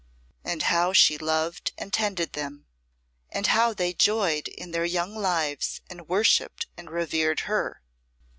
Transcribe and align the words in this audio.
And 0.43 0.63
how 0.63 0.93
she 0.93 1.19
loved 1.19 1.73
and 1.77 1.93
tended 1.93 2.33
them, 2.33 2.65
and 3.29 3.45
how 3.45 3.71
they 3.71 3.93
joyed 3.93 4.47
in 4.47 4.71
their 4.71 4.83
young 4.83 5.15
lives 5.15 5.79
and 5.91 6.09
worshipped 6.09 6.65
and 6.75 6.89
revered 6.89 7.41
her! 7.41 7.83